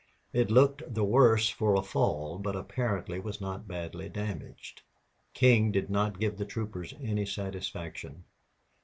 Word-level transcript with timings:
It 0.33 0.49
looked 0.49 0.91
the 0.95 1.03
worse 1.03 1.49
for 1.49 1.75
a 1.75 1.83
fall, 1.83 2.39
but 2.39 2.55
apparently 2.55 3.19
was 3.19 3.39
not 3.39 3.67
badly 3.67 4.09
damaged. 4.09 4.81
King 5.35 5.71
did 5.71 5.91
not 5.91 6.19
give 6.19 6.39
the 6.39 6.43
troopers 6.45 6.95
any 6.99 7.27
satisfaction. 7.27 8.23